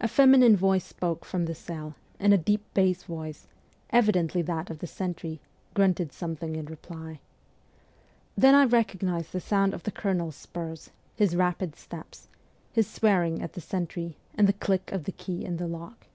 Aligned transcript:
A 0.00 0.08
feminine 0.08 0.56
voice 0.56 0.86
spoke 0.86 1.22
from 1.22 1.44
the 1.44 1.54
cell, 1.54 1.94
and 2.18 2.32
a 2.32 2.38
deep 2.38 2.62
bass 2.72 3.02
voice 3.02 3.46
evidently 3.90 4.40
that 4.40 4.70
of 4.70 4.78
the 4.78 4.86
sentry 4.86 5.38
grunted 5.74 6.14
something 6.14 6.56
in 6.56 6.64
reply. 6.64 7.20
Then 8.38 8.54
I 8.54 8.64
recognised 8.64 9.32
the 9.34 9.38
sound 9.42 9.74
of 9.74 9.82
the 9.82 9.92
colonel's 9.92 10.34
spurs, 10.36 10.88
his 11.14 11.36
rapid 11.36 11.76
steps, 11.76 12.26
his 12.72 12.88
swearing 12.88 13.42
at 13.42 13.52
the 13.52 13.60
sentry, 13.60 14.16
and 14.34 14.48
the 14.48 14.54
click 14.54 14.90
of 14.92 15.04
the 15.04 15.12
key 15.12 15.44
in 15.44 15.58
the 15.58 15.66
lock. 15.68 16.06